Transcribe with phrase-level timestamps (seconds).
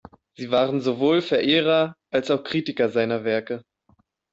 [0.33, 3.63] Sie waren sowohl Verehrer als auch Kritiker seiner Werke.